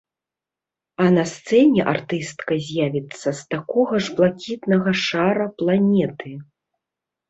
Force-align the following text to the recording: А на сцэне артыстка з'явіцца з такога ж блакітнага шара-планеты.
А 1.03 1.05
на 1.17 1.25
сцэне 1.31 1.81
артыстка 1.93 2.59
з'явіцца 2.69 3.29
з 3.43 3.47
такога 3.55 4.03
ж 4.09 4.19
блакітнага 4.19 4.91
шара-планеты. 5.07 6.31